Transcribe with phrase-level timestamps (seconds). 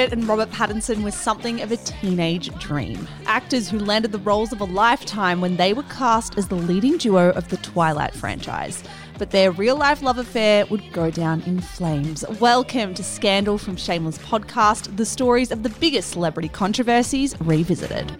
[0.00, 3.06] Stewart and Robert Pattinson was something of a teenage dream.
[3.26, 6.96] Actors who landed the roles of a lifetime when they were cast as the leading
[6.96, 8.82] duo of the Twilight franchise.
[9.18, 12.24] But their real life love affair would go down in flames.
[12.40, 18.10] Welcome to Scandal from Shameless Podcast, the stories of the biggest celebrity controversies revisited.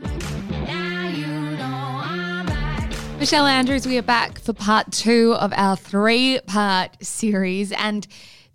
[3.18, 7.72] Michelle Andrews, we are back for part two of our three part series.
[7.72, 8.06] And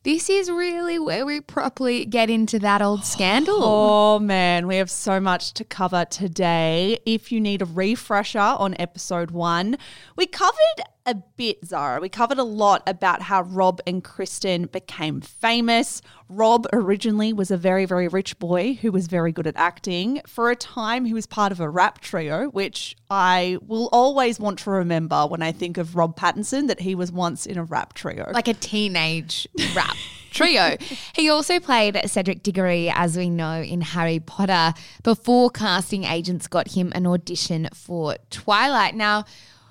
[0.05, 3.57] this is really where we properly get into that old scandal.
[3.61, 6.99] Oh man, we have so much to cover today.
[7.07, 9.77] If you need a refresher on episode one,
[10.15, 11.99] we covered a bit, Zara.
[11.99, 16.03] We covered a lot about how Rob and Kristen became famous.
[16.27, 20.21] Rob originally was a very, very rich boy who was very good at acting.
[20.26, 24.59] For a time, he was part of a rap trio, which I will always want
[24.59, 27.93] to remember when I think of Rob Pattinson, that he was once in a rap
[27.93, 28.31] trio.
[28.34, 29.96] Like a teenage rap
[30.31, 30.77] trio.
[31.13, 36.70] He also played Cedric Diggory, as we know, in Harry Potter before casting agents got
[36.70, 38.96] him an audition for Twilight.
[38.96, 39.26] Now,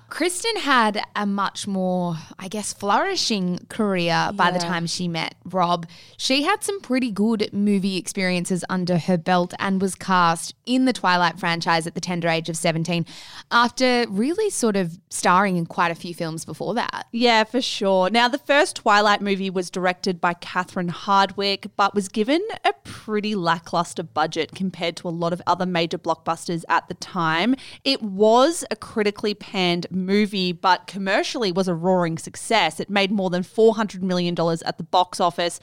[0.09, 5.87] Kristen had a much more, I guess, flourishing career by the time she met Rob.
[6.17, 10.93] She had some pretty good movie experiences under her belt and was cast in the
[10.93, 13.05] Twilight franchise at the tender age of 17
[13.51, 17.07] after really sort of starring in quite a few films before that.
[17.11, 18.09] Yeah, for sure.
[18.09, 23.35] Now, the first Twilight movie was directed by Catherine Hardwicke, but was given a pretty
[23.35, 27.55] lackluster budget compared to a lot of other major blockbusters at the time.
[27.83, 32.79] It was a critically panned movie, but commercially was a roaring success.
[32.79, 35.59] It made more than $400 million at the box office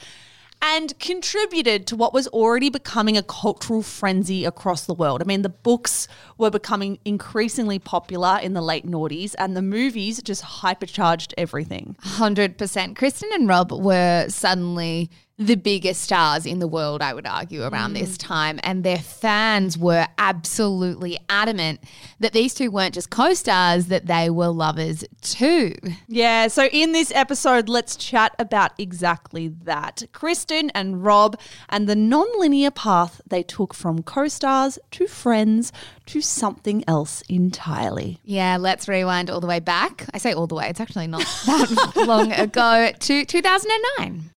[0.62, 5.20] and contributed to what was already becoming a cultural frenzy across the world.
[5.20, 6.06] I mean, the books
[6.38, 11.96] were becoming increasingly popular in the late noughties, and the movies just hypercharged everything.
[12.02, 12.96] 100%.
[12.96, 17.94] Kristen and Rob were suddenly the biggest stars in the world, I would argue, around
[17.94, 18.00] mm.
[18.00, 18.60] this time.
[18.62, 21.80] And their fans were absolutely adamant
[22.20, 25.74] that these two weren't just co stars, that they were lovers too.
[26.08, 31.38] Yeah, so in this episode, let's chat about exactly that Kristen and Rob
[31.68, 35.72] and the non linear path they took from co stars to friends
[36.06, 38.20] to something else entirely.
[38.24, 40.06] Yeah, let's rewind all the way back.
[40.12, 44.30] I say all the way, it's actually not that long ago to 2009.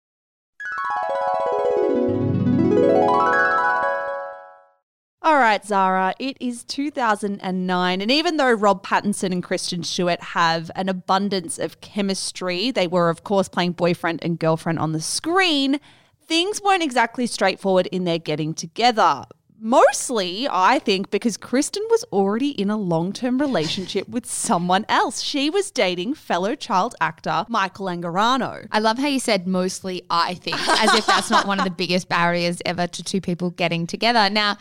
[5.25, 8.01] All right, Zara, it is 2009.
[8.01, 13.09] And even though Rob Pattinson and Kristen Stewart have an abundance of chemistry, they were,
[13.09, 15.79] of course, playing boyfriend and girlfriend on the screen,
[16.21, 19.23] things weren't exactly straightforward in their getting together.
[19.59, 25.21] Mostly, I think, because Kristen was already in a long term relationship with someone else.
[25.21, 28.67] She was dating fellow child actor Michael Angarano.
[28.71, 31.71] I love how you said mostly I think, as if that's not one of the
[31.71, 34.29] biggest barriers ever to two people getting together.
[34.29, 34.57] Now,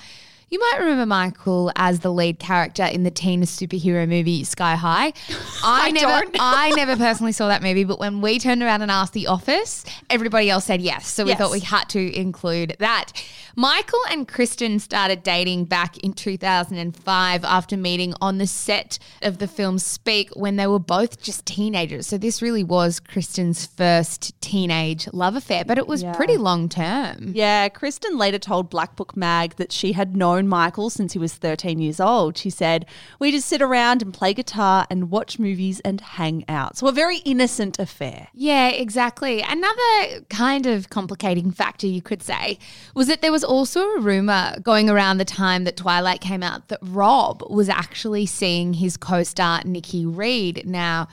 [0.51, 5.13] you might remember Michael as the lead character in the teen superhero movie Sky High.
[5.65, 6.37] I, never don't.
[6.39, 9.85] I never personally saw that movie, but when we turned around and asked the office,
[10.11, 11.09] everybody else said yes.
[11.09, 11.39] So we Yes.
[11.39, 13.13] thought we had to include that.
[13.57, 19.47] Michael and Kristen started dating back in 2005 after meeting on the set of the
[19.47, 22.07] film Speak when they were both just teenagers.
[22.07, 26.15] So this really was Kristen's first teenage love affair, but it was Yeah.
[26.15, 27.33] pretty long term.
[27.35, 31.35] Yeah, Kristen later told Black Book Mag that she had known Michael since he was
[31.35, 32.37] 13 years old.
[32.37, 32.87] She said,
[33.19, 36.77] We just sit around and play guitar and watch movies and hang out.
[36.77, 38.29] So a very innocent affair.
[38.35, 39.43] Yeah, exactly.
[39.43, 42.59] Another kind of complicating factor, you could say,
[42.95, 46.69] was that there was also a rumor going around the time that Twilight came out
[46.69, 50.63] that Rob was actually seeing his co star Nikki Reed.
[50.67, 51.09] Now,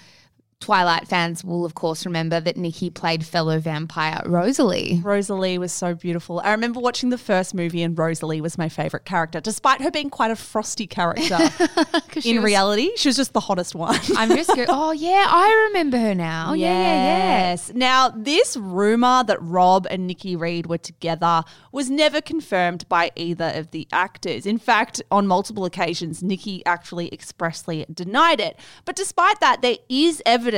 [0.61, 5.01] Twilight fans will, of course, remember that Nikki played fellow vampire Rosalie.
[5.03, 6.39] Rosalie was so beautiful.
[6.41, 10.11] I remember watching the first movie and Rosalie was my favorite character, despite her being
[10.11, 11.39] quite a frosty character.
[12.21, 13.99] she In was- reality, she was just the hottest one.
[14.15, 16.51] I'm just go, oh, yeah, I remember her now.
[16.51, 17.17] Oh, yeah, yeah, yeah.
[17.49, 17.71] Yes.
[17.73, 23.51] Now, this rumor that Rob and Nikki Reed were together was never confirmed by either
[23.55, 24.45] of the actors.
[24.45, 28.59] In fact, on multiple occasions, Nikki actually expressly denied it.
[28.85, 30.50] But despite that, there is evidence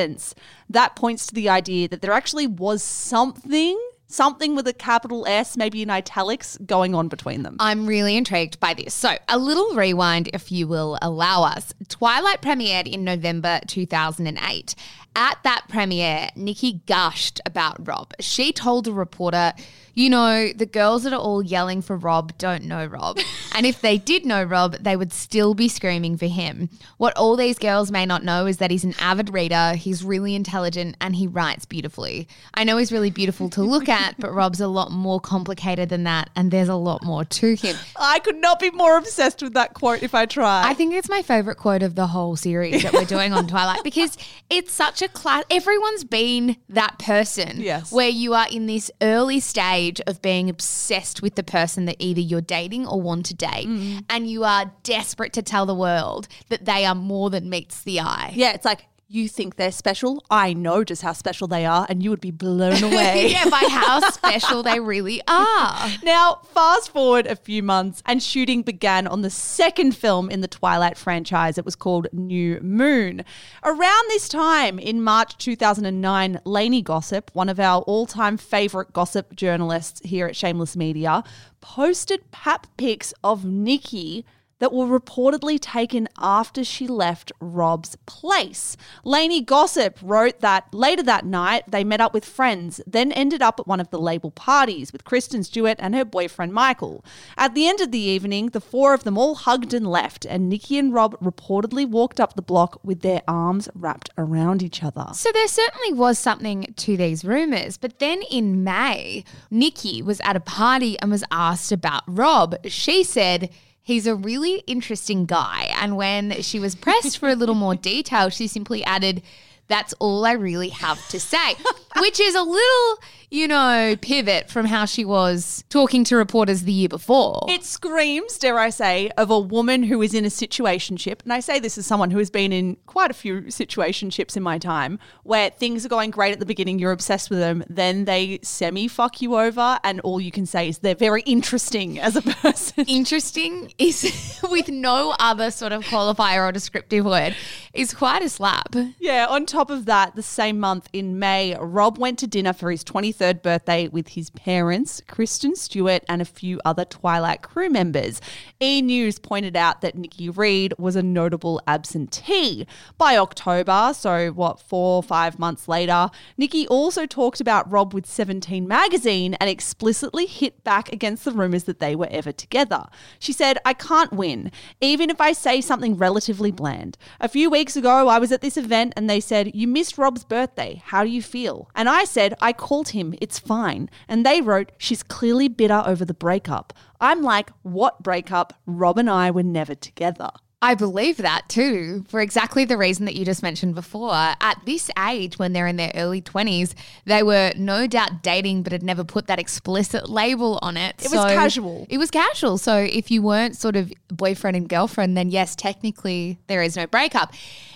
[0.69, 5.57] that points to the idea that there actually was something, something with a capital S,
[5.57, 7.55] maybe in italics, going on between them.
[7.59, 8.93] I'm really intrigued by this.
[8.93, 11.73] So, a little rewind, if you will allow us.
[11.89, 14.75] Twilight premiered in November 2008.
[15.15, 18.13] At that premiere, Nikki gushed about Rob.
[18.19, 19.53] She told a reporter,
[19.93, 23.19] you know, the girls that are all yelling for Rob don't know Rob.
[23.55, 26.69] and if they did know Rob, they would still be screaming for him.
[26.97, 30.33] What all these girls may not know is that he's an avid reader, he's really
[30.33, 32.27] intelligent, and he writes beautifully.
[32.55, 36.05] I know he's really beautiful to look at, but Rob's a lot more complicated than
[36.05, 37.75] that, and there's a lot more to him.
[37.95, 40.65] I could not be more obsessed with that quote if I tried.
[40.65, 43.83] I think it's my favorite quote of the whole series that we're doing on Twilight
[43.83, 44.17] because
[44.49, 45.43] it's such a class.
[45.49, 47.91] Everyone's been that person Yes.
[47.91, 52.21] where you are in this early stage of being obsessed with the person that either
[52.21, 54.03] you're dating or want to date, mm.
[54.09, 57.99] and you are desperate to tell the world that they are more than meets the
[57.99, 58.31] eye.
[58.35, 60.25] yeah, it's like you think they're special.
[60.31, 63.27] I know just how special they are, and you would be blown away.
[63.27, 65.89] yeah, by how special they really are.
[66.01, 70.47] Now, fast forward a few months, and shooting began on the second film in the
[70.47, 71.59] Twilight franchise.
[71.59, 73.23] It was called New Moon.
[73.63, 79.35] Around this time, in March 2009, Lainey Gossip, one of our all time favorite gossip
[79.35, 81.23] journalists here at Shameless Media,
[81.61, 84.25] posted pap pics of Nikki
[84.63, 88.77] that were reportedly taken after she left Rob's place.
[89.03, 93.59] Lainey Gossip wrote that later that night they met up with friends, then ended up
[93.59, 97.03] at one of the label parties with Kristen Stewart and her boyfriend Michael.
[97.35, 100.47] At the end of the evening, the four of them all hugged and left, and
[100.47, 105.07] Nikki and Rob reportedly walked up the block with their arms wrapped around each other.
[105.11, 107.75] So there certainly was something to these rumors.
[107.75, 112.55] But then in May, Nikki was at a party and was asked about Rob.
[112.67, 113.49] She said,
[113.85, 115.73] He's a really interesting guy.
[115.75, 119.21] And when she was pressed for a little more detail, she simply added,
[119.67, 121.55] That's all I really have to say,
[121.99, 122.99] which is a little,
[123.31, 127.45] you know, pivot from how she was talking to reporters the year before.
[127.47, 131.23] It screams, dare I say, of a woman who is in a situationship.
[131.23, 134.43] And I say this as someone who has been in quite a few situationships in
[134.43, 138.05] my time where things are going great at the beginning, you're obsessed with them, then
[138.05, 142.15] they semi fuck you over, and all you can say is they're very interesting as
[142.15, 142.85] a person.
[142.87, 147.35] interesting is with no other sort of qualifier or descriptive word
[147.73, 148.75] is quite a slap.
[148.99, 152.71] Yeah, on top of that, the same month in May, Rob went to dinner for
[152.71, 158.19] his 23rd birthday with his parents, Kristen Stewart, and a few other Twilight crew members.
[158.59, 158.81] E!
[158.81, 162.65] News pointed out that Nikki Reed was a notable absentee.
[162.97, 168.07] By October, so what, four or five months later, Nikki also talked about Rob with
[168.07, 172.85] 17 magazine and explicitly hit back against the rumours that they were ever together.
[173.19, 174.51] She said, I can't win,
[174.81, 176.97] even if I say something relatively bland.
[177.19, 180.23] A few weeks ago, I was at this event and they said, You missed Rob's
[180.23, 180.81] birthday.
[180.85, 181.69] How do you feel?
[181.75, 183.13] And I said, I called him.
[183.21, 183.89] It's fine.
[184.07, 186.73] And they wrote, She's clearly bitter over the breakup.
[187.01, 188.53] I'm like, What breakup?
[188.65, 190.29] Rob and I were never together.
[190.63, 194.13] I believe that too, for exactly the reason that you just mentioned before.
[194.13, 196.73] At this age, when they're in their early 20s,
[197.03, 200.95] they were no doubt dating, but had never put that explicit label on it.
[201.03, 201.85] It was casual.
[201.89, 202.57] It was casual.
[202.57, 206.87] So if you weren't sort of boyfriend and girlfriend, then yes, technically there is no
[206.87, 207.33] breakup.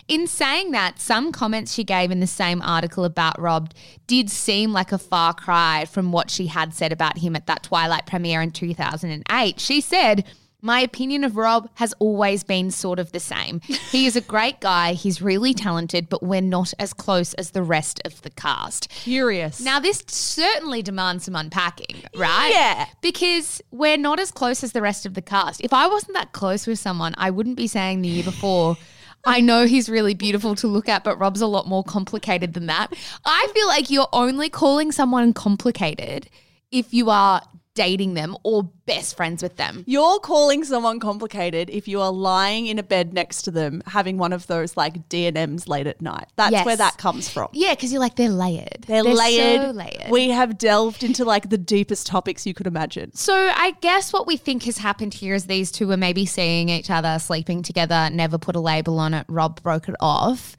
[0.07, 3.73] In saying that, some comments she gave in the same article about Rob
[4.07, 7.63] did seem like a far cry from what she had said about him at that
[7.63, 9.59] Twilight premiere in 2008.
[9.59, 10.23] She said,
[10.67, 13.61] my opinion of Rob has always been sort of the same.
[13.61, 17.63] He is a great guy, he's really talented, but we're not as close as the
[17.63, 18.89] rest of the cast.
[18.89, 19.61] Curious.
[19.61, 22.51] Now, this certainly demands some unpacking, right?
[22.51, 22.87] Yeah.
[23.01, 25.61] Because we're not as close as the rest of the cast.
[25.61, 28.75] If I wasn't that close with someone, I wouldn't be saying the year before.
[29.25, 32.65] I know he's really beautiful to look at, but Rob's a lot more complicated than
[32.65, 32.93] that.
[33.25, 36.29] I feel like you're only calling someone complicated
[36.71, 37.41] if you are
[37.77, 39.83] dating them or best friends with them.
[39.85, 44.17] You're calling someone complicated if you are lying in a bed next to them having
[44.17, 46.25] one of those like D&Ms late at night.
[46.35, 46.65] That's Yes.
[46.65, 47.49] where that comes from.
[47.53, 48.85] Yeah, because you're like, they're layered.
[48.87, 49.61] They're, layered.
[49.61, 50.09] so layered.
[50.09, 53.13] We have delved into like the deepest topics you could imagine.
[53.13, 56.69] So I guess what we think has happened here is these two were maybe seeing
[56.69, 59.25] each other, sleeping together, never put a label on it.
[59.29, 60.57] Rob broke it off.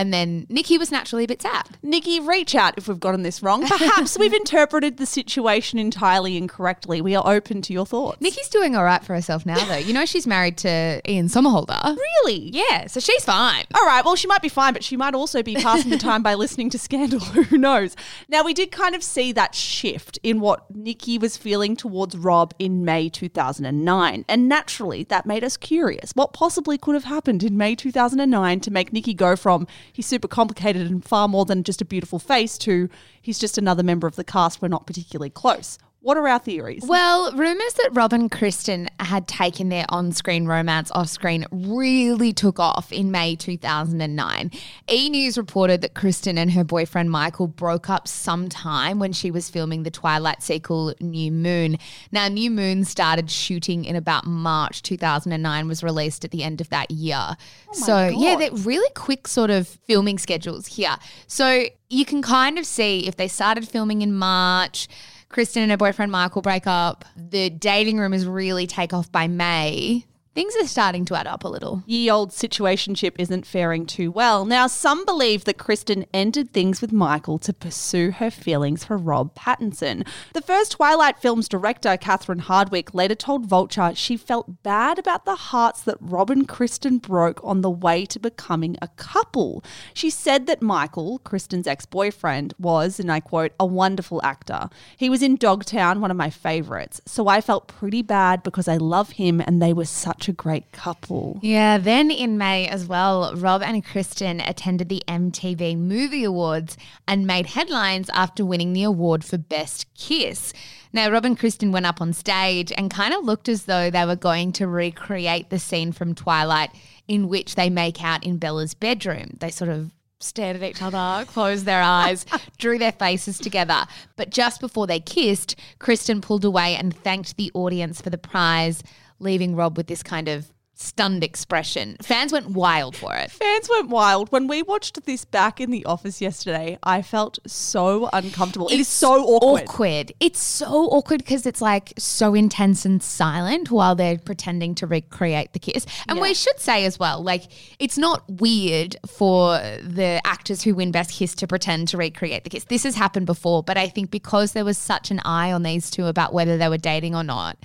[0.00, 1.68] And then Nikki was naturally a bit sad.
[1.82, 3.66] Nikki, reach out if we've gotten this wrong.
[3.66, 7.02] Perhaps we've interpreted the situation entirely incorrectly.
[7.02, 8.18] We are open to your thoughts.
[8.22, 9.76] Nikki's doing all right for herself now, though.
[9.76, 11.98] You know, she's married to Ian Somerhalder.
[12.24, 12.50] really?
[12.50, 13.66] Yeah, so she's fine.
[13.74, 16.22] All right, well, she might be fine, but she might also be passing the time
[16.22, 17.20] by listening to Scandal.
[17.20, 17.94] Who knows?
[18.26, 22.54] Now, we did kind of see that shift in what Nikki was feeling towards Rob
[22.58, 24.24] in May 2009.
[24.26, 26.12] And naturally, that made us curious.
[26.14, 30.28] What possibly could have happened in May 2009 to make Nikki go from he's super
[30.28, 32.88] complicated and far more than just a beautiful face to
[33.20, 35.78] he's just another member of the cast we're not particularly close?
[36.02, 36.82] What are our theories?
[36.86, 42.32] Well, rumors that Rob and Kristen had taken their on screen romance off screen really
[42.32, 44.50] took off in May 2009.
[44.90, 49.50] E News reported that Kristen and her boyfriend Michael broke up sometime when she was
[49.50, 51.76] filming the Twilight sequel New Moon.
[52.10, 56.70] Now, New Moon started shooting in about March 2009, was released at the end of
[56.70, 57.36] that year.
[57.68, 60.96] Oh so, yeah, they're really quick sort of filming schedules here.
[61.26, 64.88] So, you can kind of see if they started filming in March.
[65.30, 67.04] Kristen and her boyfriend Michael break up.
[67.16, 70.04] The dating room is really take off by May.
[70.32, 71.82] Things are starting to add up a little.
[71.86, 74.44] Ye old situationship isn't faring too well.
[74.44, 79.34] Now, some believe that Kristen ended things with Michael to pursue her feelings for Rob
[79.34, 80.06] Pattinson.
[80.32, 85.34] The first Twilight film's director, Catherine Hardwicke, later told Vulture she felt bad about the
[85.34, 89.64] hearts that Rob and Kristen broke on the way to becoming a couple.
[89.94, 94.70] She said that Michael, Kristen's ex boyfriend, was, and I quote, a wonderful actor.
[94.96, 97.00] He was in Dogtown, one of my favorites.
[97.04, 100.72] So I felt pretty bad because I love him and they were such a great
[100.72, 101.38] couple.
[101.42, 107.26] Yeah, then in May as well, Rob and Kristen attended the MTV Movie Awards and
[107.26, 110.52] made headlines after winning the award for Best Kiss.
[110.92, 114.04] Now, Rob and Kristen went up on stage and kind of looked as though they
[114.04, 116.70] were going to recreate the scene from Twilight
[117.06, 119.36] in which they make out in Bella's bedroom.
[119.38, 122.26] They sort of stared at each other, closed their eyes,
[122.58, 123.86] drew their faces together.
[124.16, 128.82] But just before they kissed, Kristen pulled away and thanked the audience for the prize,
[129.20, 130.50] leaving Rob with this kind of
[130.80, 131.96] stunned expression.
[132.02, 133.30] Fans went wild for it.
[133.30, 134.32] Fans went wild.
[134.32, 138.68] When we watched this back in the office yesterday, I felt so uncomfortable.
[138.68, 139.68] it is so awkward.
[139.68, 140.12] Awkward.
[140.20, 145.52] It's so awkward because it's like so intense and silent while they're pretending to recreate
[145.52, 145.84] the kiss.
[146.08, 147.44] And we should say as well, like,
[147.78, 152.50] it's not weird for the actors who win Best Kiss to pretend to recreate the
[152.50, 152.64] kiss.
[152.64, 155.90] This has happened before, but I think because there was such an eye on these
[155.90, 157.58] two about whether they were dating or not,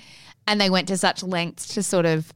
[0.46, 2.32] and they went to such lengths to sort of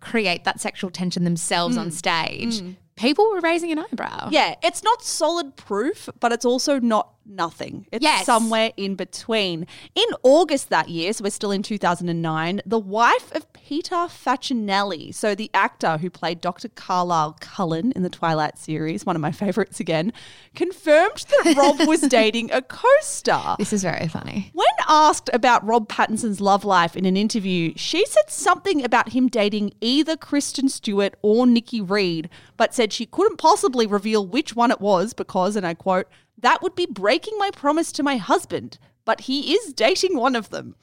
[0.00, 1.92] create that sexual tension themselves on mm.
[1.92, 2.76] stage, mm.
[2.96, 4.28] people were raising an eyebrow.
[4.30, 7.86] Yeah, it's not solid proof, but it's also not nothing.
[7.92, 8.26] It's Yes.
[8.26, 9.66] somewhere in between.
[9.94, 15.34] In August that year, so we're still in 2009, the wife of Peter Facinelli, so
[15.34, 16.68] the actor who played Dr.
[16.68, 20.12] Carlisle Cullen in the Twilight series, one of my favorites again,
[20.54, 23.56] confirmed that Rob was dating a co-star.
[23.58, 24.50] This is very funny.
[24.54, 29.28] When asked about Rob Pattinson's love life in an interview, she said something about him
[29.28, 34.70] dating either Kristen Stewart or Nikki Reed, but said she couldn't possibly reveal which one
[34.70, 36.08] it was because, and I quote,
[36.40, 40.50] that would be breaking my promise to my husband, but he is dating one of
[40.50, 40.76] them.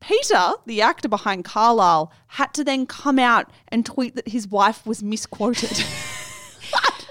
[0.00, 4.84] Peter, the actor behind Carlisle, had to then come out and tweet that his wife
[4.84, 5.84] was misquoted.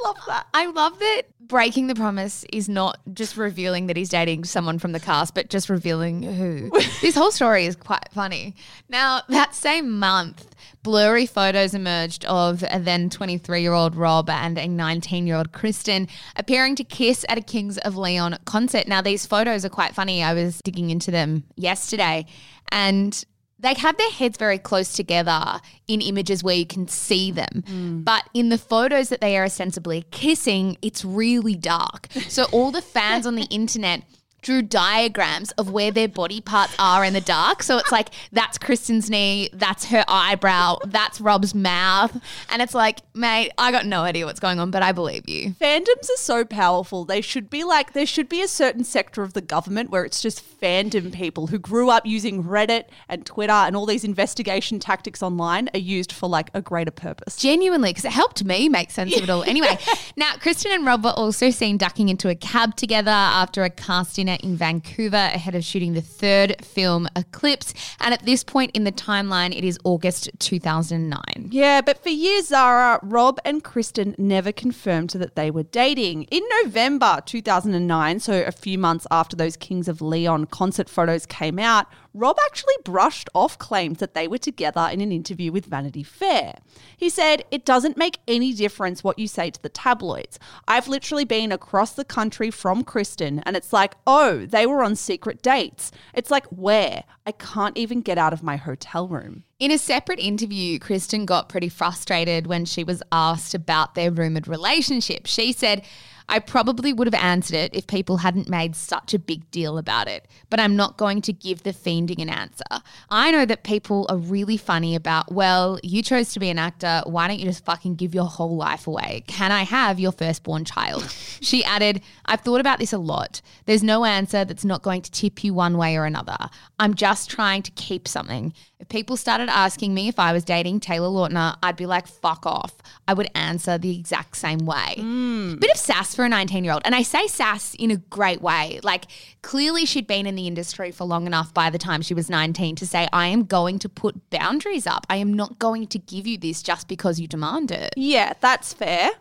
[0.04, 0.48] I love that.
[0.54, 4.94] I love that breaking the promise is not just revealing that he's dating someone from
[4.94, 6.72] the cast, but just revealing who.
[7.02, 8.56] this whole story is quite funny.
[8.88, 14.58] Now, that same month, blurry photos emerged of a then 23 year old Rob and
[14.58, 18.88] a 19 year old Kristen appearing to kiss at a Kings of Leon concert.
[18.88, 20.24] Now, these photos are quite funny.
[20.24, 22.26] I was digging into them yesterday
[22.72, 23.26] and
[23.62, 27.64] they have their heads very close together in images where you can see them.
[27.68, 28.04] Mm.
[28.04, 32.08] But in the photos that they are ostensibly kissing, it's really dark.
[32.32, 34.04] So all the fans on the internet
[34.42, 37.62] drew diagrams of where their body parts are in the dark.
[37.64, 42.20] So it's like that's Kristen's knee, that's her eyebrow, that's Rob's mouth.
[42.50, 45.52] And it's like, mate, I got no idea what's going on, but I believe you.
[45.62, 47.06] Fandoms are so powerful.
[47.06, 50.22] They should be like, there should be a certain sector of the government where it's
[50.22, 55.22] just fandom people who grew up using Reddit and Twitter and all these investigation tactics
[55.22, 57.36] online are used for like a greater purpose.
[57.36, 59.42] Genuinely, because it helped me make sense of it all.
[59.52, 59.78] Anyway,
[60.16, 64.18] now Kristen and Rob were also seen ducking into a cab together after a cast
[64.32, 67.74] dinner in Vancouver ahead of shooting the third film, Eclipse.
[68.00, 71.50] And at this point in the timeline, it is August 2009.
[71.52, 76.24] Yeah, but for years, Zara, Rob and Kristen never confirmed that they were dating.
[76.24, 81.60] In November 2009, so a few months after those Kings of Leon concert photos came
[81.60, 86.04] out, Rob actually brushed off claims that they were together in an interview with Vanity
[86.04, 86.56] Fair.
[86.98, 90.38] He said, It doesn't make any difference what you say to the tabloids.
[90.68, 94.96] I've literally been across the country from Kristen, and it's like, oh, they were on
[94.96, 95.92] secret dates.
[96.14, 97.04] It's like, where?
[97.26, 99.44] I can't even get out of my hotel room.
[99.60, 104.48] In a separate interview, Kristen got pretty frustrated when she was asked about their rumored
[104.48, 105.28] relationship.
[105.28, 105.84] She said,
[106.32, 110.08] I probably would have answered it if people hadn't made such a big deal about
[110.08, 112.64] it, but I'm not going to give the fiending an answer.
[113.10, 117.04] I know that people are really funny about, well, you chose to be an actor.
[117.06, 119.26] Why don't you just fucking give your whole life away?
[119.28, 121.14] Can I have your firstborn child?
[121.42, 123.42] She added, I've thought about this a lot.
[123.66, 126.38] There's no answer that's not going to tip you one way or another.
[126.80, 128.54] I'm just trying to keep something.
[128.82, 132.48] If people started asking me if I was dating Taylor Lautner, I'd be like, fuck
[132.48, 132.74] off.
[133.08, 134.96] I would answer the exact same way.
[134.98, 135.60] Mm.
[135.60, 136.82] Bit of sass for a 19 year old.
[136.84, 138.80] And I say sass in a great way.
[138.82, 139.06] Like,
[139.44, 142.76] clearly she'd been in the industry for long enough by the time she was 19
[142.78, 145.06] to say, I am going to put boundaries up.
[145.12, 147.94] I am not going to give you this just because you demand it.
[147.96, 149.12] Yeah, that's fair.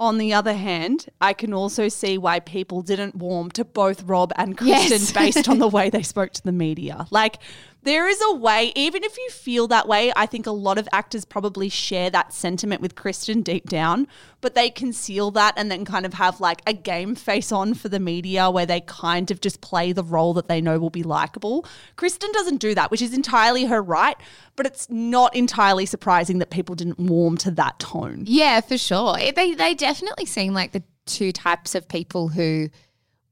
[0.00, 4.32] On the other hand, I can also see why people didn't warm to both Rob
[4.36, 5.12] and Kristen Yes.
[5.12, 7.06] based on the way they spoke to the media.
[7.12, 7.38] Like,
[7.82, 10.88] there is a way, even if you feel that way, I think a lot of
[10.92, 14.06] actors probably share that sentiment with Kristen deep down,
[14.40, 17.88] but they conceal that and then kind of have like a game face on for
[17.88, 21.02] the media where they kind of just play the role that they know will be
[21.02, 21.66] likable.
[21.96, 24.16] Kristen doesn't do that, which is entirely her right,
[24.54, 28.22] but it's not entirely surprising that people didn't warm to that tone.
[28.26, 29.16] Yeah, for sure.
[29.16, 32.68] They they definitely seem like the two types of people who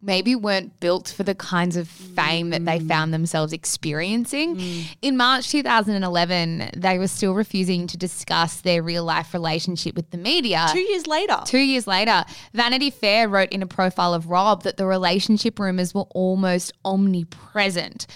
[0.03, 2.89] maybe weren't built for the kinds of fame that they mm.
[2.89, 4.57] found themselves experiencing.
[4.57, 4.97] Mm.
[5.03, 10.17] In March 2011, they were still refusing to discuss their real life relationship with the
[10.17, 10.67] media.
[10.73, 11.39] Two years later.
[11.45, 15.95] Two years later, Vanity Fair wrote in a profile of Rob that the relationship rumors
[15.95, 18.07] were almost omnipresent.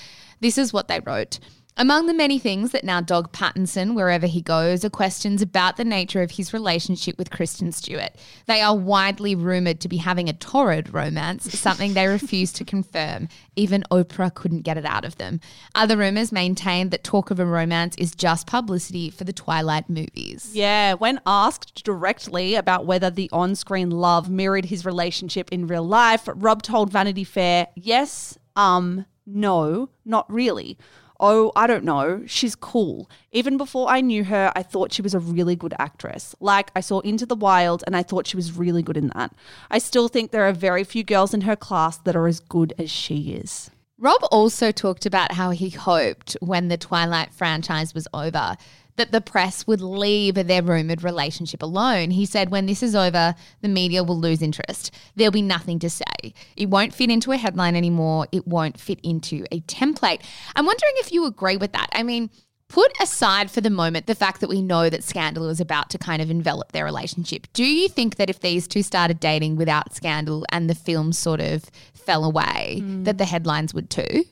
[0.41, 1.39] This is what they wrote.
[1.77, 5.85] Among the many things that now dog Pattinson wherever he goes are questions about the
[5.85, 8.11] nature of his relationship with Kristen Stewart.
[8.47, 13.29] They are widely rumoured to be having a torrid romance, something they refuse to confirm.
[13.57, 15.41] Even Oprah couldn't get it out of them.
[15.75, 20.53] Other rumours maintain that talk of a romance is just publicity for the Twilight movies.
[20.55, 25.87] Yeah, when asked directly about whether the on screen love mirrored his relationship in real
[25.87, 30.79] life, Rob told Vanity Fair, yes, um, no, not really.
[31.21, 32.23] Oh, I don't know.
[32.27, 33.09] She's cool.
[33.31, 36.35] Even before I knew her, I thought she was a really good actress.
[36.41, 39.33] Like, I saw Into the Wild and I thought she was really good in that.
[39.71, 42.75] I still think there are very few girls in her class that are as good
[42.79, 43.71] as she is.
[43.97, 48.57] Rob also talked about how he hoped when the Twilight franchise was over
[48.97, 52.11] that the press would leave their rumored relationship alone.
[52.11, 54.95] He said, when this is over, the media will lose interest.
[55.17, 56.35] There'll be nothing to say.
[56.57, 58.27] It won't fit into a headline anymore.
[58.33, 60.23] It won't fit into a template.
[60.55, 61.89] I'm wondering if you agree with that.
[61.93, 62.31] I mean,
[62.69, 65.99] Put aside for the moment the fact that we know that Scandal is about to
[65.99, 67.47] kind of envelop their relationship.
[67.53, 71.41] Do you think that if these two started dating without Scandal and the film sort
[71.41, 73.17] of fell away, that hmm.
[73.17, 74.25] the headlines would too?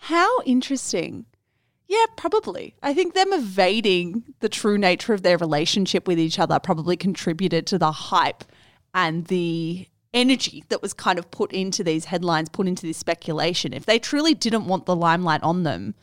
[0.00, 1.24] How interesting.
[1.88, 2.74] Yeah, probably.
[2.82, 7.66] I think them evading the true nature of their relationship with each other probably contributed
[7.68, 8.44] to the hype
[8.94, 13.72] and the energy that was kind of put into these headlines, put into this speculation.
[13.72, 15.94] If they truly didn't want the limelight on them,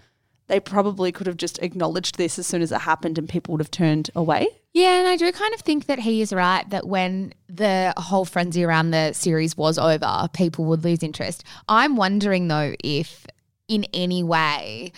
[0.47, 3.61] they probably could have just acknowledged this as soon as it happened and people would
[3.61, 4.47] have turned away.
[4.73, 8.25] Yeah, and I do kind of think that he is right that when the whole
[8.25, 11.43] frenzy around the series was over, people would lose interest.
[11.69, 13.25] I'm wondering though if
[13.67, 14.91] in any way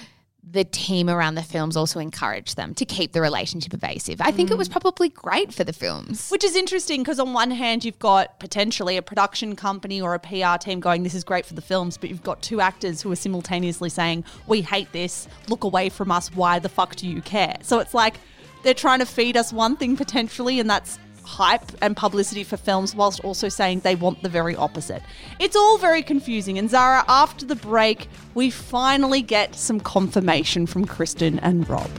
[0.52, 4.22] the team around the films also encouraged them to keep the relationship evasive.
[4.22, 4.74] I think it was mm.
[4.74, 6.30] probably great for the films.
[6.30, 10.20] Which is interesting because on one hand you've got potentially a production company or a
[10.20, 13.12] PR team going, "This is great for the films," but you've got two actors who
[13.12, 15.28] are simultaneously saying, "We hate this.
[15.50, 16.34] Look away from us.
[16.34, 18.20] Why the fuck do you care?" So it's like
[18.64, 22.96] they're trying to feed us one thing potentially, and that's hype and publicity for films,
[22.96, 25.04] whilst also saying they want the very opposite.
[25.40, 26.58] It's all very confusing.
[26.58, 31.92] And Zara, after the break, we finally get some confirmation from Kristen and Rob.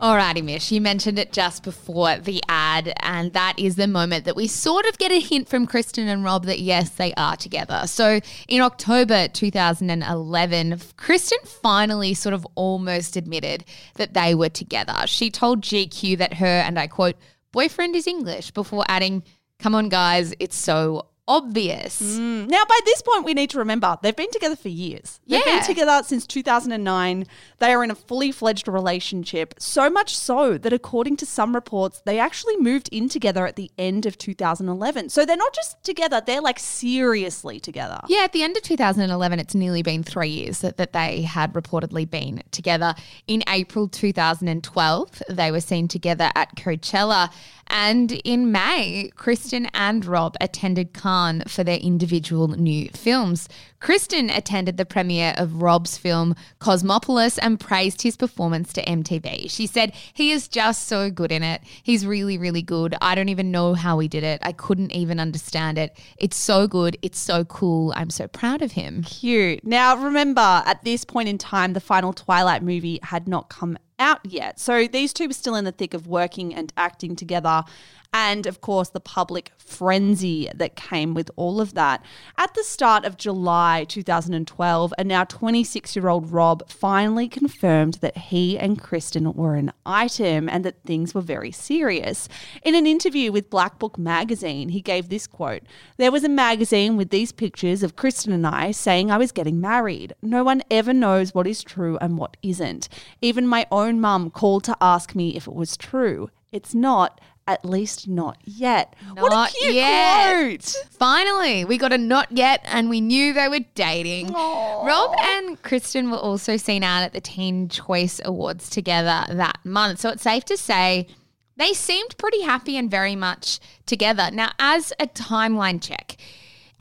[0.00, 4.34] Alrighty, Mish, you mentioned it just before the ad, and that is the moment that
[4.34, 7.82] we sort of get a hint from Kristen and Rob that yes, they are together.
[7.84, 15.06] So in October 2011, Kristen finally sort of almost admitted that they were together.
[15.06, 17.16] She told GQ that her, and I quote,
[17.52, 19.22] boyfriend is English before adding,
[19.58, 22.02] come on, guys, it's so obvious.
[22.02, 22.48] Mm.
[22.50, 25.20] Now, by this point, we need to remember they've been together for years.
[25.28, 25.58] They've Yeah.
[25.58, 27.24] been together since 2009.
[27.60, 32.02] They are in a fully fledged relationship, so much so that according to some reports,
[32.04, 35.08] they actually moved in together at the end of 2011.
[35.08, 38.00] So they're not just together, they're like seriously together.
[38.08, 41.52] Yeah, at the end of 2011, it's nearly been three years that, that they had
[41.52, 42.96] reportedly been together.
[43.28, 47.30] In April 2012, they were seen together at Coachella.
[47.72, 53.48] And in May, Kristen and Rob attended Cannes for their individual new films.
[53.80, 59.50] Kristen attended the premiere of Rob's film Cosmopolis and praised his performance to MTV.
[59.50, 61.62] She said, He is just so good in it.
[61.82, 62.94] He's really, really good.
[63.00, 64.40] I don't even know how he did it.
[64.44, 65.98] I couldn't even understand it.
[66.18, 66.98] It's so good.
[67.00, 67.94] It's so cool.
[67.96, 69.02] I'm so proud of him.
[69.02, 69.64] Cute.
[69.64, 74.20] Now, remember, at this point in time, the final Twilight movie had not come out
[74.24, 74.58] yet.
[74.58, 77.64] So these two were still in the thick of working and acting together.
[78.12, 82.04] And of course, the public frenzy that came with all of that.
[82.36, 88.16] At the start of July 2012, and now 26 year old Rob finally confirmed that
[88.16, 92.28] he and Kristen were an item and that things were very serious.
[92.62, 95.62] In an interview with Black Book magazine, he gave this quote
[95.96, 99.60] There was a magazine with these pictures of Kristen and I saying I was getting
[99.60, 100.12] married.
[100.20, 102.88] No one ever knows what is true and what isn't.
[103.22, 106.28] Even my own mum called to ask me if it was true.
[106.52, 108.94] It's not, at least not yet.
[109.14, 110.50] what a cute yet.
[110.60, 110.92] quote.
[110.92, 114.32] Finally, we got a not yet, and we knew they were dating.
[114.32, 119.98] Rob and Kristen were also seen out at the Teen Choice Awards together that month.
[119.98, 121.08] So it's safe to say
[121.56, 124.30] they seemed pretty happy and very much together.
[124.32, 126.09] Now, as a timeline check,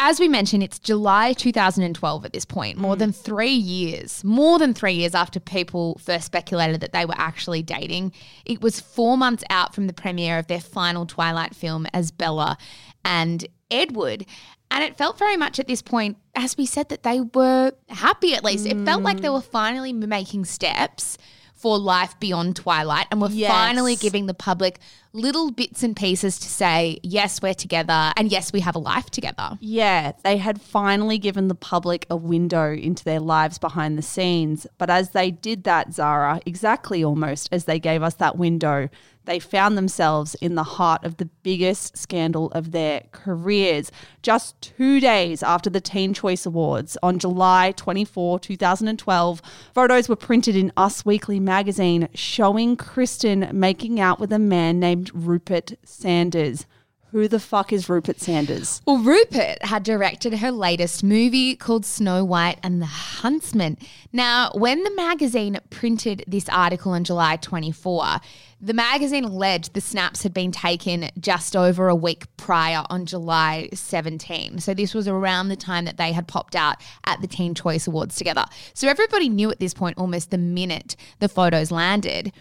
[0.01, 2.99] as we mentioned, it's July 2012 at this point, more mm.
[2.99, 7.61] than three years, more than three years after people first speculated that they were actually
[7.61, 8.13] dating.
[8.45, 12.57] It was four months out from the premiere of their final Twilight film as Bella
[13.03, 14.25] and Edward.
[14.71, 18.33] And it felt very much at this point, as we said, that they were happy
[18.35, 18.67] at least.
[18.67, 19.33] It felt like they mm.
[19.33, 21.17] were finally making steps
[21.59, 23.51] for life beyond Twilight and were Yes.
[23.51, 24.79] finally giving the public
[25.11, 29.09] little bits and pieces to say, yes, we're together and yes, we have a life
[29.09, 29.57] together.
[29.59, 34.67] Yeah, they had finally given the public a window into their lives behind the scenes.
[34.77, 38.87] But as they did that, Zara, exactly almost as they gave us that window,
[39.29, 43.91] they found themselves in the heart of the biggest scandal of their careers.
[44.23, 49.41] Just two days after the Teen Choice Awards, on July 24, 2012,
[49.75, 55.11] photos were printed in Us Weekly magazine showing Kristen making out with a man named
[55.13, 56.65] Rupert Sanders.
[57.11, 58.81] Who the fuck is Rupert Sanders?
[58.85, 63.79] Well, Rupert had directed her latest movie called Snow White and the Huntsman.
[64.13, 68.19] Now, when the magazine printed this article on July 24,
[68.61, 73.69] the magazine alleged the snaps had been taken just over a week prior on July
[73.73, 74.59] 17.
[74.59, 77.87] So this was around the time that they had popped out at the Teen Choice
[77.87, 78.45] Awards together.
[78.75, 82.33] So everybody knew at this point, almost the minute the photos landed,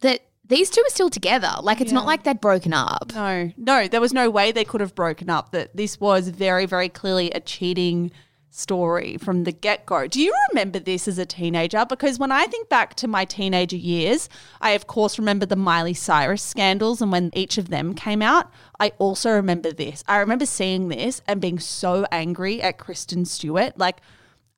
[0.00, 1.52] that these two are still together.
[1.60, 3.12] Like it's not like they'd broken up.
[3.14, 5.52] No, no, there was no way they could have broken up.
[5.52, 8.10] That this was very, very clearly a cheating
[8.50, 10.06] story from the get go.
[10.06, 11.84] Do you remember this as a teenager?
[11.86, 14.28] Because when I think back to my teenager years,
[14.60, 18.50] I of course remember the Miley Cyrus scandals and when each of them came out.
[18.80, 20.02] I also remember this.
[20.08, 23.78] I remember seeing this and being so angry at Kristen Stewart.
[23.78, 24.00] Like,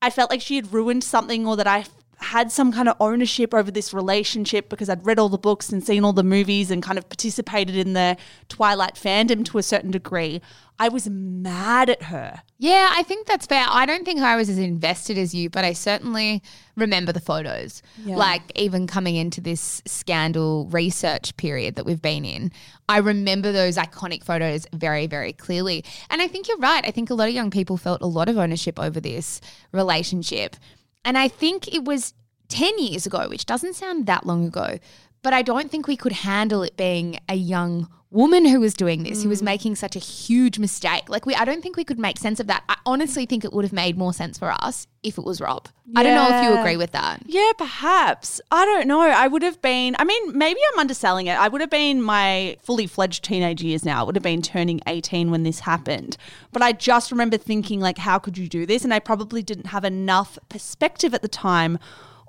[0.00, 1.84] I felt like she had ruined something or that I
[2.20, 5.84] had some kind of ownership over this relationship because I'd read all the books and
[5.84, 8.16] seen all the movies and kind of participated in the
[8.48, 10.40] Twilight fandom to a certain degree.
[10.78, 12.42] I was mad at her.
[12.58, 13.66] Yeah, I think that's fair.
[13.68, 16.42] I don't think I was as invested as you, but I certainly
[16.74, 17.82] remember the photos.
[18.04, 18.16] Yeah.
[18.16, 22.50] Like even coming into this scandal research period that we've been in,
[22.88, 25.84] I remember those iconic photos very, very clearly.
[26.08, 26.84] And I think you're right.
[26.86, 30.56] I think a lot of young people felt a lot of ownership over this relationship.
[31.04, 32.14] And I think it was
[32.48, 34.78] 10 years ago, which doesn't sound that long ago,
[35.22, 39.04] but I don't think we could handle it being a young woman who was doing
[39.04, 39.46] this, who was mm.
[39.46, 41.08] making such a huge mistake.
[41.08, 42.64] Like we I don't think we could make sense of that.
[42.68, 45.68] I honestly think it would have made more sense for us if it was Rob.
[45.96, 47.22] I don't know if you agree with that.
[47.26, 48.40] Yeah, perhaps.
[48.50, 49.00] I don't know.
[49.00, 51.38] I would have been, I mean, maybe I'm underselling it.
[51.38, 54.00] I would have been my fully fledged teenage years now.
[54.00, 56.16] I would have been turning 18 when this happened.
[56.52, 58.84] But I just remember thinking, like, how could you do this?
[58.84, 61.78] And I probably didn't have enough perspective at the time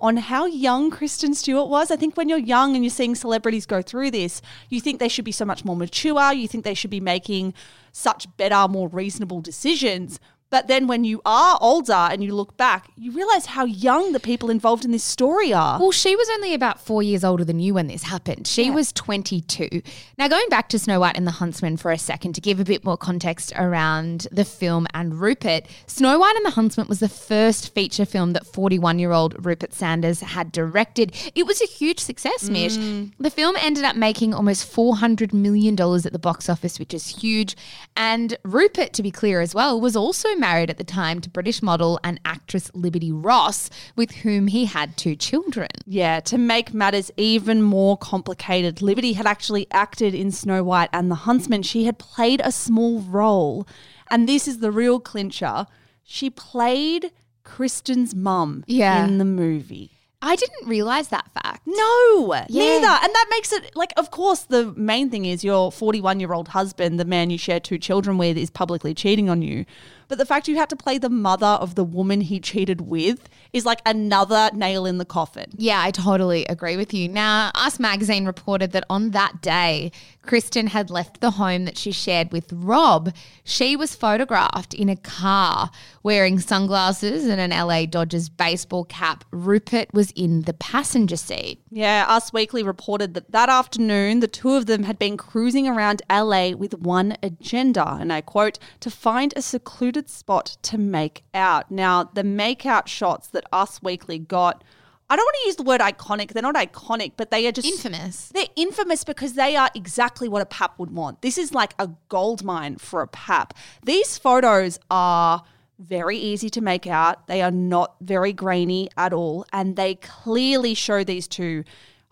[0.01, 1.91] on how young Kristen Stewart was.
[1.91, 5.07] I think when you're young and you're seeing celebrities go through this, you think they
[5.07, 6.33] should be so much more mature.
[6.33, 7.53] You think they should be making
[7.91, 10.19] such better, more reasonable decisions.
[10.51, 14.19] But then when you are older and you look back, you realize how young the
[14.19, 15.79] people involved in this story are.
[15.79, 18.47] Well, she was only about four years older than you when this happened.
[18.47, 19.81] She was 22.
[20.17, 22.65] Now, going back to Snow White and the Huntsman for a second to give a
[22.65, 27.07] bit more context around the film and Rupert, Snow White and the Huntsman was the
[27.07, 31.15] first feature film that 41 year old Rupert Sanders had directed.
[31.33, 32.75] It was a huge success, Mish.
[32.75, 33.13] Mm.
[33.19, 37.55] The film ended up making almost $400 million at the box office, which is huge.
[37.95, 41.61] And Rupert, to be clear as well, was also married at the time to British
[41.61, 45.69] model and actress Liberty Ross, with whom he had two children.
[45.85, 51.09] Yeah, to make matters even more complicated, Liberty had actually acted in Snow White and
[51.09, 51.63] the Huntsman.
[51.63, 53.65] She had played a small role.
[54.09, 55.67] And this is the real clincher.
[56.03, 57.11] she played
[57.43, 59.05] Kristen's mum Yeah.
[59.05, 59.91] in the movie.
[60.21, 61.61] I didn't realize that fact.
[61.65, 62.45] No, Yeah.
[62.79, 62.87] neither.
[62.87, 66.49] And that makes it like, of course, the main thing is your 41 year old
[66.49, 69.65] husband, the man you share two children with, is publicly cheating on you.
[70.07, 73.29] But the fact you had to play the mother of the woman he cheated with
[73.53, 75.51] is like another nail in the coffin.
[75.55, 77.07] Yeah, I totally agree with you.
[77.07, 81.93] Now, Us Magazine reported that on that day, Kristen had left the home that she
[81.93, 83.13] shared with Rob.
[83.45, 85.71] She was photographed in a car
[86.03, 89.23] wearing sunglasses and an LA Dodgers baseball cap.
[89.31, 91.61] Rupert was in the passenger seat.
[91.69, 96.01] Yeah, Us Weekly reported that that afternoon, the two of them had been cruising around
[96.09, 101.71] LA with one agenda, and I quote, to find a secluded spot to make out.
[101.71, 104.63] Now, the make out shots that Us Weekly got,
[105.09, 106.31] I don't want to use the word iconic.
[106.31, 108.29] They're not iconic, but they are just Infamous.
[108.33, 111.21] They're infamous because they are exactly what a pap would want.
[111.21, 113.53] This is like a gold mine for a pap.
[113.83, 115.43] These photos are
[115.81, 117.27] very easy to make out.
[117.27, 119.45] They are not very grainy at all.
[119.51, 121.63] And they clearly show these two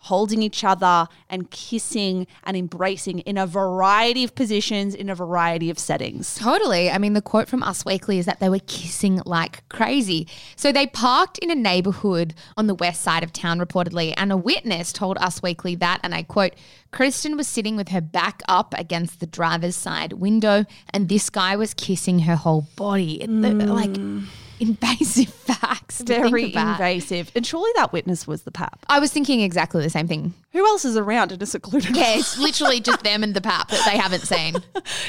[0.04, 5.68] holding each other and kissing and embracing in a variety of positions, in a variety
[5.70, 6.34] of settings.
[6.36, 6.90] Totally.
[6.90, 10.26] I mean, the quote from Us Weekly is that they were kissing like crazy.
[10.56, 14.36] So they parked in a neighborhood on the west side of town, reportedly, and a
[14.36, 16.54] witness told Us Weekly that, and I quote,
[16.92, 21.56] Kristen was sitting with her back up against the driver's side window, and this guy
[21.56, 23.22] was kissing her whole body.
[23.22, 24.24] It- Like mm.
[24.60, 26.02] Invasive facts.
[26.02, 27.30] Very invasive.
[27.34, 28.84] And surely that witness was the pap.
[28.88, 30.34] I was thinking exactly the same thing.
[30.52, 33.68] Who else is around in a secluded Yeah, it's literally just them and the pap
[33.68, 34.56] that they haven't seen.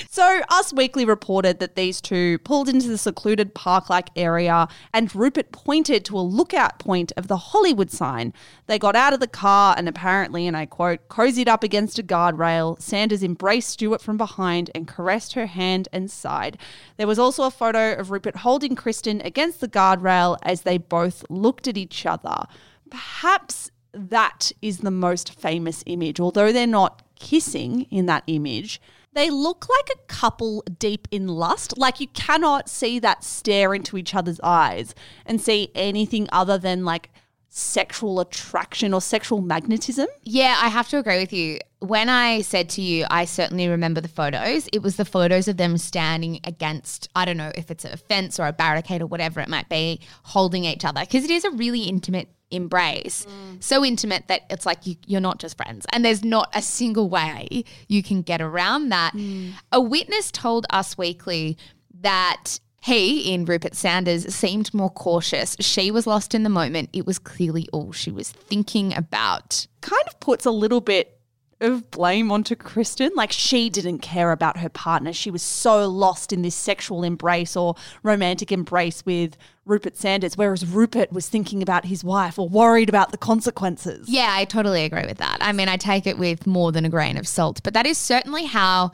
[0.10, 5.14] So, Us Weekly reported that these two pulled into the secluded park like area and
[5.16, 8.34] Rupert pointed to a lookout point of the Hollywood sign.
[8.68, 12.04] They got out of the car and apparently, and I quote, cozied up against a
[12.04, 12.82] guardrail.
[12.82, 16.58] Sanders embraced Stewart from behind and caressed her hand and side.
[16.98, 21.26] There was also a photo of Rupert holding Kristen against the guardrail as they both
[21.30, 22.46] looked at each other.
[22.90, 28.82] Perhaps that is the most famous image, although they're not kissing in that image.
[29.14, 31.78] They look like a couple deep in lust.
[31.78, 36.86] Like you cannot see that stare into each other's eyes and see anything other than
[36.86, 37.10] like
[37.50, 40.08] sexual attraction or sexual magnetism.
[40.24, 41.60] Yeah, I have to agree with you.
[41.82, 44.70] When I said to you, I certainly remember the photos.
[44.72, 48.40] It was the photos of them standing against, I don't know if it's a fence
[48.40, 51.02] or a barricade or whatever it might be, holding each other.
[51.02, 53.26] Because it is a really intimate embrace.
[53.26, 53.64] Mm.
[53.64, 55.88] So intimate that it's like you, you're not just friends.
[55.92, 59.14] And there's not a single way you can get around that.
[59.14, 59.54] Mm.
[59.72, 61.58] A witness told Us Weekly
[62.02, 65.56] that he, in Rupert Sanders, seemed more cautious.
[65.60, 66.90] She was lost in the moment.
[66.94, 69.66] It was clearly all she was thinking about.
[69.82, 71.18] Kind of puts a little bit
[71.62, 73.12] of blame onto Kristen.
[73.16, 75.14] Like she didn't care about her partner.
[75.14, 80.66] She was so lost in this sexual embrace or romantic embrace with Rupert Sanders, whereas
[80.66, 84.10] Rupert was thinking about his wife or worried about the consequences.
[84.10, 85.38] Yeah, I totally agree with that.
[85.42, 87.98] I mean, I take it with more than a grain of salt, but that is
[87.98, 88.92] certainly how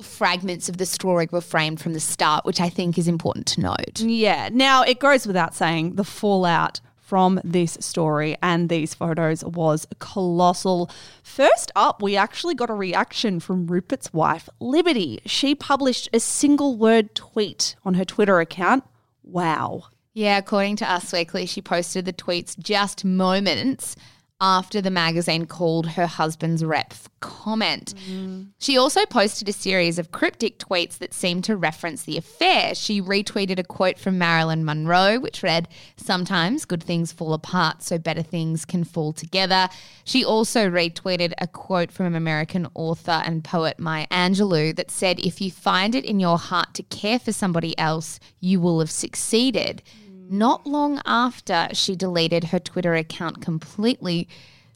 [0.00, 3.60] fragments of the story were framed from the start, which I think is important to
[3.60, 4.00] note.
[4.00, 4.48] Yeah.
[4.52, 6.80] Now, it goes without saying the fallout
[7.12, 10.90] from this story and these photos was colossal.
[11.22, 15.20] First up, we actually got a reaction from Rupert's wife, Liberty.
[15.26, 18.84] She published a single word tweet on her Twitter account.
[19.22, 19.88] Wow.
[20.14, 23.94] Yeah, according to Us Weekly, she posted the tweets just moments
[24.42, 27.94] after the magazine called her husband's rep for comment.
[28.10, 28.48] Mm.
[28.58, 32.74] She also posted a series of cryptic tweets that seemed to reference the affair.
[32.74, 37.98] She retweeted a quote from Marilyn Monroe, which read, Sometimes good things fall apart, so
[37.98, 39.68] better things can fall together.
[40.02, 45.20] She also retweeted a quote from an American author and poet Maya Angelou that said,
[45.20, 48.90] If you find it in your heart to care for somebody else, you will have
[48.90, 49.82] succeeded.
[50.04, 50.11] Mm.
[50.30, 54.28] Not long after she deleted her Twitter account completely,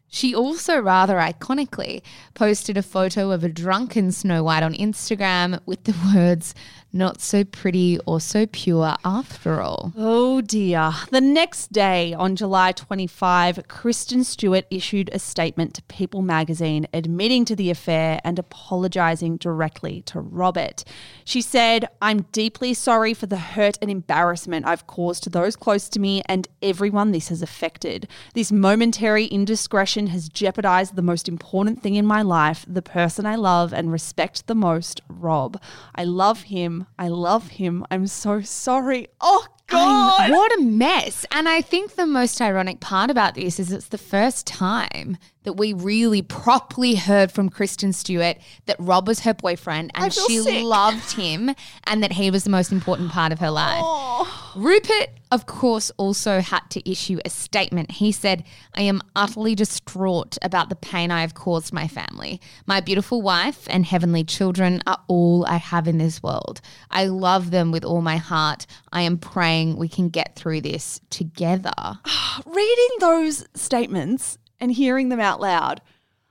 [0.09, 2.03] she also rather iconically
[2.35, 6.55] posted a photo of a drunken Snow White on Instagram with the words,
[6.93, 9.93] not so pretty or so pure after all.
[9.97, 10.93] Oh dear.
[11.11, 17.45] The next day, on July 25, Kristen Stewart issued a statement to People magazine admitting
[17.47, 20.85] to the affair and apologizing directly to Robert.
[21.25, 25.89] She said, I'm deeply sorry for the hurt and embarrassment I've caused to those close
[25.91, 28.09] to me and everyone this has affected.
[28.35, 33.37] This momentary indiscretion has jeopardized the most important thing in my life, the person I
[33.37, 35.61] love and respect the most, Rob.
[35.95, 36.76] I love him.
[36.99, 37.85] I love him.
[37.91, 39.09] I'm so sorry.
[39.21, 40.31] Oh, God.
[40.31, 41.27] What a mess.
[41.31, 45.55] And I think the most ironic part about this is it's the first time that
[45.55, 50.65] we really properly heard from Kristen Stewart that Rob was her boyfriend and she sick.
[50.65, 53.81] loved him and that he was the most important part of her life.
[53.81, 54.53] Oh.
[54.57, 57.93] Rupert, of course, also had to issue a statement.
[57.93, 58.43] He said,
[58.75, 62.41] I am utterly distraught about the pain I have caused my family.
[62.67, 66.61] My beautiful wife and heavenly children are all I have in this world.
[66.91, 68.67] I love them with all my heart.
[68.93, 71.73] I am praying we can get through this together.
[72.47, 75.81] reading those statements and hearing them out loud,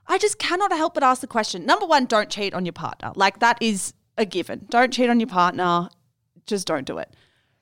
[0.08, 1.66] I just cannot help but ask the question.
[1.66, 3.12] Number one, don't cheat on your partner.
[3.16, 4.66] Like that is a given.
[4.70, 5.90] Don't cheat on your partner.
[6.46, 7.16] Just don't do it.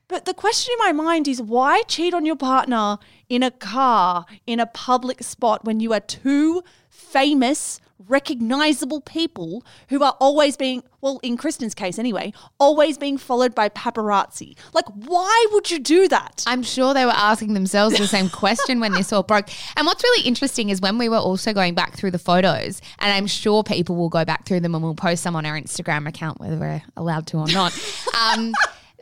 [0.07, 2.97] But the question in my mind is why cheat on your partner
[3.29, 10.03] in a car, in a public spot when you are two famous, recognizable people who
[10.03, 14.57] are always being, well, in Kristen's case anyway, always being followed by paparazzi?
[14.73, 16.43] Like, why would you do that?
[16.47, 19.49] I'm sure they were asking themselves the same question when this all broke.
[19.77, 23.11] And what's really interesting is when we were also going back through the photos, and
[23.11, 26.07] I'm sure people will go back through them and we'll post some on our Instagram
[26.07, 27.73] account, whether we're allowed to or not.
[28.19, 28.53] um,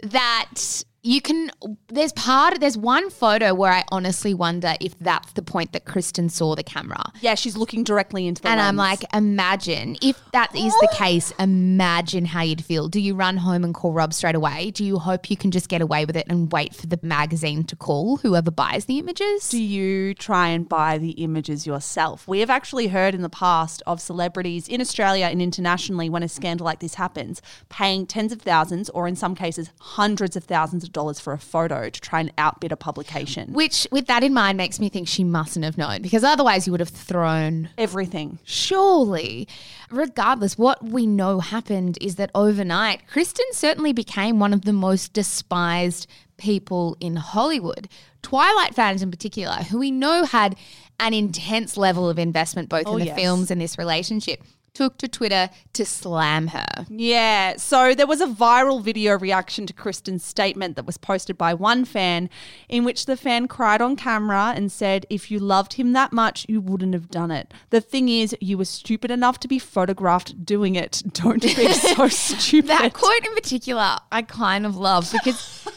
[0.03, 1.49] that you can
[1.87, 6.29] there's part there's one photo where I honestly wonder if that's the point that Kristen
[6.29, 7.01] saw the camera.
[7.21, 11.31] Yeah, she's looking directly into the And I'm like, imagine if that is the case,
[11.39, 12.87] imagine how you'd feel.
[12.87, 14.71] Do you run home and call Rob straight away?
[14.71, 17.63] Do you hope you can just get away with it and wait for the magazine
[17.65, 19.49] to call whoever buys the images?
[19.49, 22.27] do you try and buy the images yourself?
[22.27, 26.29] We have actually heard in the past of celebrities in Australia and internationally when a
[26.29, 30.83] scandal like this happens, paying tens of thousands or in some cases hundreds of thousands
[30.83, 33.53] of dollars for a photo to try and outbid a publication.
[33.53, 36.71] Which, with that in mind, makes me think she mustn't have known because otherwise you
[36.71, 37.69] would have thrown.
[37.77, 38.39] Everything.
[38.43, 39.47] Surely,
[39.89, 45.13] regardless, what we know happened is that overnight, Kristen certainly became one of the most
[45.13, 47.87] despised people in Hollywood.
[48.21, 50.55] Twilight fans, in particular, who we know had
[50.99, 53.19] an intense level of investment both oh, in the yes.
[53.19, 56.85] films and this relationship, took to Twitter to slam her.
[56.89, 61.53] Yeah, so there was a viral video reaction to Kristen's statement that was posted by
[61.53, 62.29] one fan,
[62.69, 66.45] in which the fan cried on camera and said, If you loved him that much,
[66.47, 67.53] you wouldn't have done it.
[67.69, 71.03] The thing is, you were stupid enough to be photographed doing it.
[71.13, 72.69] Don't be so stupid.
[72.69, 75.67] That quote in particular, I kind of love because.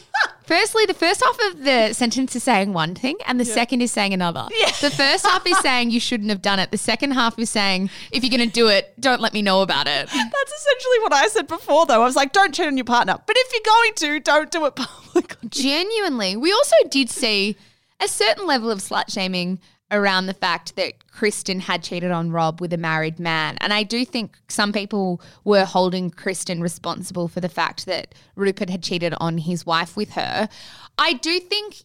[0.45, 3.91] Firstly, the first half of the sentence is saying one thing, and the second is
[3.91, 4.47] saying another.
[4.81, 6.71] The first half is saying you shouldn't have done it.
[6.71, 9.61] The second half is saying if you're going to do it, don't let me know
[9.61, 10.07] about it.
[10.07, 12.01] That's essentially what I said before, though.
[12.01, 13.17] I was like, don't cheat on your partner.
[13.25, 15.49] But if you're going to, don't do it publicly.
[15.49, 17.57] Genuinely, we also did see
[17.99, 19.59] a certain level of slut shaming
[19.91, 23.57] around the fact that Kristen had cheated on Rob with a married man.
[23.61, 28.69] And I do think some people were holding Kristen responsible for the fact that Rupert
[28.69, 30.49] had cheated on his wife with her.
[30.97, 31.83] I do think.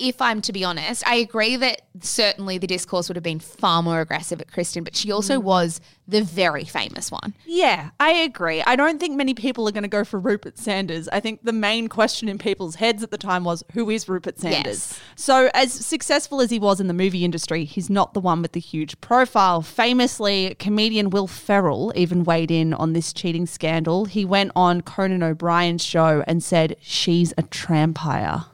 [0.00, 3.82] If I'm to be honest, I agree that certainly the discourse would have been far
[3.82, 5.42] more aggressive at Kristen, but she also mm.
[5.42, 7.34] was the very famous one.
[7.46, 8.62] Yeah, I agree.
[8.62, 11.08] I don't think many people are going to go for Rupert Sanders.
[11.08, 14.38] I think the main question in people's heads at the time was who is Rupert
[14.38, 14.66] Sanders?
[14.66, 15.00] Yes.
[15.16, 18.52] So, as successful as he was in the movie industry, he's not the one with
[18.52, 19.62] the huge profile.
[19.62, 24.06] Famously, comedian Will Ferrell even weighed in on this cheating scandal.
[24.06, 28.46] He went on Conan O'Brien's show and said, She's a trampire.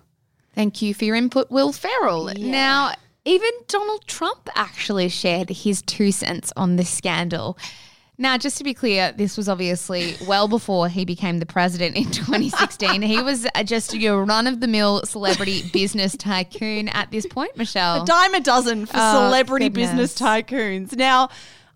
[0.57, 2.33] Thank you for your input, Will Ferrell.
[2.37, 7.57] Now, even Donald Trump actually shared his two cents on this scandal.
[8.19, 12.11] Now, just to be clear, this was obviously well before he became the president in
[12.11, 13.03] 2016.
[13.03, 17.55] he was uh, just your run of the mill celebrity business tycoon at this point,
[17.59, 18.03] Michelle.
[18.03, 19.91] A dime a dozen for Oh, celebrity goodness.
[19.91, 20.97] business tycoons.
[20.97, 21.29] Now,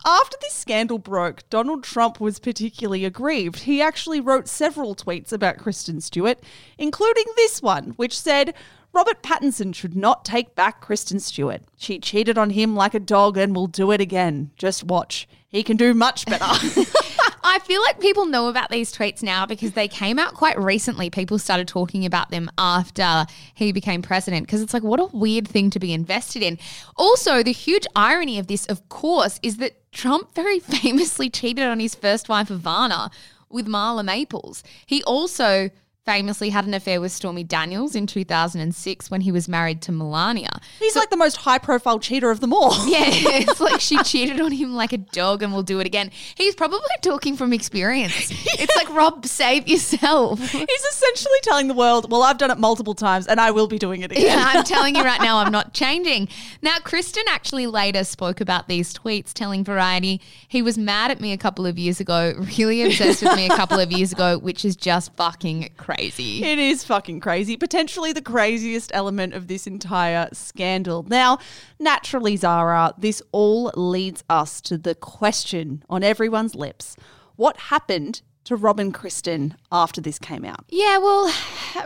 [0.05, 3.61] after this scandal broke, Donald Trump was particularly aggrieved.
[3.61, 6.39] He actually wrote several tweets about Kristen Stewart,
[6.79, 8.55] including this one, which said,
[8.93, 11.63] Robert Pattinson should not take back Kristen Stewart.
[11.77, 14.51] She cheated on him like a dog and will do it again.
[14.57, 15.29] Just watch.
[15.49, 16.45] He can do much better.
[17.43, 21.11] I feel like people know about these tweets now because they came out quite recently.
[21.11, 25.49] People started talking about them after he became president because it's like, what a weird
[25.49, 26.59] thing to be invested in.
[26.97, 31.81] Also, the huge irony of this, of course, is that Trump very famously cheated on
[31.81, 33.11] his first wife, Ivana,
[33.49, 34.63] with Marla Maples.
[34.87, 35.71] He also
[36.07, 40.51] famously had an affair with Stormy Daniels in 2006 when he was married to Melania.
[40.79, 42.71] He's like the most high profile cheater of them all.
[42.91, 46.11] Yeah, it's like she cheated on him like a dog and will do it again.
[46.35, 48.31] He's probably talking from experience.
[48.61, 50.39] It's like, Rob, save yourself.
[50.39, 53.79] He's essentially telling the world, well, I've done it multiple times and I will be
[53.79, 54.27] doing it again.
[54.27, 56.29] Yeah, I'm telling you right now, I'm not changing.
[56.61, 61.33] Now, Kristen actually later spoke about these tweets, telling Variety he was mad at me
[61.33, 64.65] a couple of years ago, really obsessed with me a couple of years ago, which
[64.65, 66.00] is just fucking crazy.
[66.01, 66.43] Crazy.
[66.43, 67.59] It is fucking crazy.
[67.59, 71.05] Potentially the craziest element of this entire scandal.
[71.09, 71.39] Now,
[71.79, 76.97] naturally, Zara, this all leads us to the question on everyone's lips
[77.37, 80.65] what happened to Rob and Kristen after this came out?
[80.69, 81.31] Yeah, well,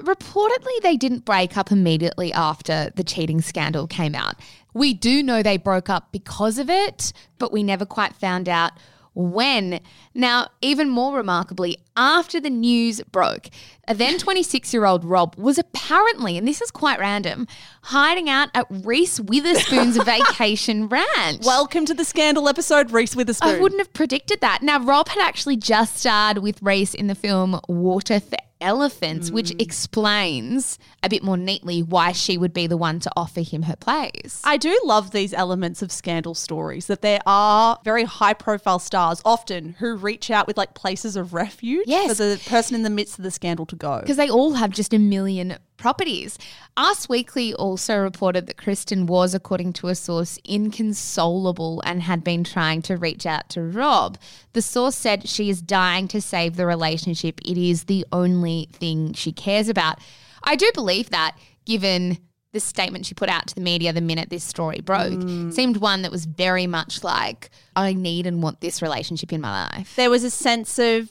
[0.02, 4.36] reportedly they didn't break up immediately after the cheating scandal came out.
[4.72, 8.72] We do know they broke up because of it, but we never quite found out
[9.14, 9.80] when.
[10.12, 13.48] Now, even more remarkably, after the news broke,
[13.88, 17.46] a then 26 year old Rob was apparently, and this is quite random,
[17.82, 21.44] hiding out at Reese Witherspoon's vacation ranch.
[21.44, 23.56] Welcome to the scandal episode, Reese Witherspoon.
[23.56, 24.62] I wouldn't have predicted that.
[24.62, 29.50] Now, Rob had actually just starred with Reese in the film Water for Elephants, which
[29.50, 29.58] hmm.
[29.58, 33.76] explains a bit more neatly why she would be the one to offer him her
[33.76, 34.40] place.
[34.42, 39.20] I do love these elements of scandal stories that there are very high profile stars
[39.22, 42.16] often who reach out with like places of refuge Yes.
[42.16, 44.00] for the person in the midst of the scandal to go.
[44.00, 46.38] because they all have just a million properties.
[46.76, 52.44] Us Weekly also reported that Kristen was, according to a source, inconsolable and had been
[52.44, 54.18] trying to reach out to Rob.
[54.52, 57.40] The source said she is dying to save the relationship.
[57.44, 59.98] It is the only thing she cares about.
[60.42, 62.18] I do believe that, given
[62.52, 65.50] the statement she put out to the media the minute this story broke, hmm.
[65.50, 69.66] seemed one that was very much like, I need and want this relationship in my
[69.66, 69.96] life.
[69.96, 71.10] there was a sense of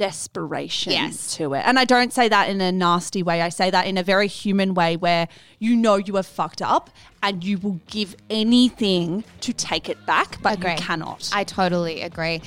[0.00, 1.34] desperation Yes.
[1.36, 1.62] to it.
[1.66, 3.42] And I don't say that in a nasty way.
[3.42, 5.28] I say that in a very human way where
[5.58, 6.88] you know you have fucked up
[7.22, 10.70] and you will give anything to take it back, but Agree.
[10.72, 11.28] you cannot.
[11.34, 12.40] I totally agree.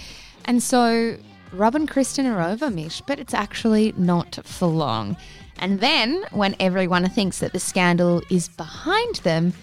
[0.45, 1.18] And so
[1.51, 5.16] Rob and Kristen are over, Mish, but it's actually not for long.
[5.60, 9.54] And then, when everyone thinks that the scandal is behind them,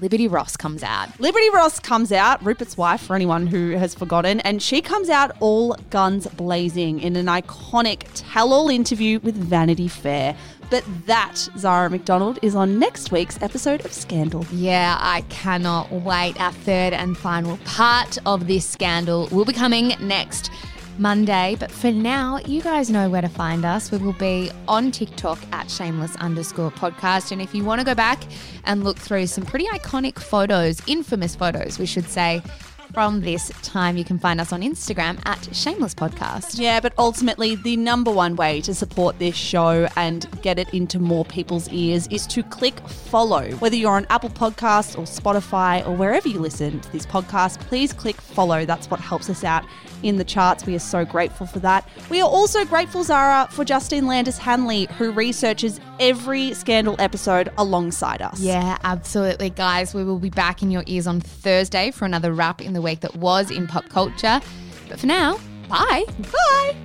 [0.00, 1.20] Liberty Ross comes out.
[1.20, 5.36] Liberty Ross comes out, Rupert's wife, for anyone who has forgotten, and she comes out
[5.40, 10.34] all guns blazing in an iconic tell all interview with Vanity Fair.
[10.70, 14.46] But that, Zara McDonald, is on next week's episode of Scandal.
[14.52, 16.40] Yeah, I cannot wait.
[16.40, 20.50] Our third and final part of this scandal will be coming next
[21.00, 21.56] Monday.
[21.58, 23.90] But for now, you guys know where to find us.
[23.90, 27.32] We will be on TikTok at shameless underscore podcast.
[27.32, 28.22] And if you want to go back
[28.64, 32.42] and look through some pretty iconic photos, infamous photos, we should say,
[32.92, 36.58] from this time, you can find us on Instagram at shameless podcast.
[36.58, 40.98] Yeah, but ultimately, the number one way to support this show and get it into
[40.98, 43.50] more people's ears is to click follow.
[43.56, 47.92] Whether you're on Apple Podcasts or Spotify or wherever you listen to this podcast, please
[47.92, 48.64] click follow.
[48.64, 49.64] That's what helps us out
[50.02, 50.66] in the charts.
[50.66, 51.88] We are so grateful for that.
[52.08, 58.22] We are also grateful, Zara, for Justine Landis Hanley, who researches every scandal episode alongside
[58.22, 58.40] us.
[58.40, 59.94] Yeah, absolutely, guys.
[59.94, 63.00] We will be back in your ears on Thursday for another wrap in the week
[63.00, 64.40] that was in pop culture.
[64.88, 65.38] But for now,
[65.68, 66.04] bye.
[66.32, 66.76] Bye.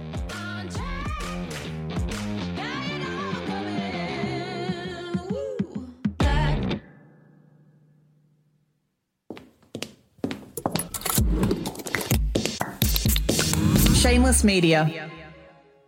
[13.95, 15.09] Shameless Media.